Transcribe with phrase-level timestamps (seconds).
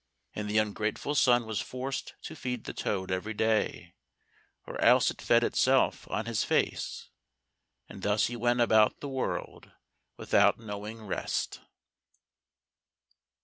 [0.33, 3.93] And the ungrateful son was forced to feed the toad every day,
[4.65, 7.09] or else it fed itself on his face;
[7.87, 9.73] and thus he went about the world
[10.17, 11.59] without knowing rest.